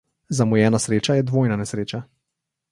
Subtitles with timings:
[0.37, 2.03] Zamujena sreča je dvojna nesreča.